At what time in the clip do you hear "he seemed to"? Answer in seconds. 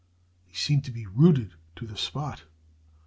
0.47-0.91